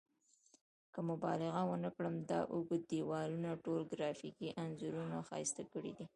[0.93, 3.29] که مبالغه ونه کړم دا اوږد دیوال
[3.65, 6.05] ټول ګرافیکي انځورونو ښایسته کړی دی.